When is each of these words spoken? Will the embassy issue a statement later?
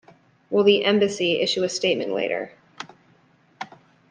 Will 0.49 0.63
the 0.63 0.83
embassy 0.83 1.39
issue 1.41 1.61
a 1.61 1.69
statement 1.69 2.09
later? 2.11 2.53